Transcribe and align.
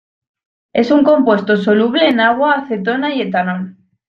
Es 0.73 0.89
un 0.89 1.03
compuesto 1.03 1.57
soluble 1.57 2.07
en 2.09 2.21
agua, 2.21 2.53
acetona 2.53 3.13
y 3.13 3.21
etanol. 3.21 3.77